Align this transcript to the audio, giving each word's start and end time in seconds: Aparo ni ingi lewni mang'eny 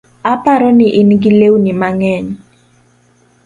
Aparo 0.33 0.69
ni 0.77 0.87
ingi 0.99 1.31
lewni 1.39 1.71
mang'eny 1.79 2.27